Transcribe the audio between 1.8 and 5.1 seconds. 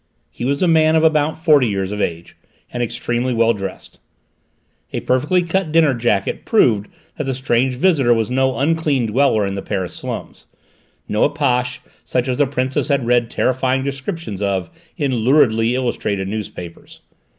of age, and extremely well dressed. A